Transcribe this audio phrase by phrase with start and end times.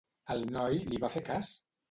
[0.35, 1.53] El noi li va fer cas?